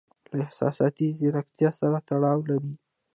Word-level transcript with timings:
له 0.37 0.41
احساساتي 0.47 1.07
زیرکتیا 1.19 1.69
سره 1.79 1.97
تړاو 2.07 2.39
لري. 2.49 2.73